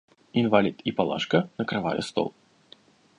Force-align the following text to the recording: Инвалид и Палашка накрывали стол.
Инвалид 0.41 0.81
и 0.85 0.91
Палашка 0.95 1.43
накрывали 1.59 2.01
стол. 2.09 2.33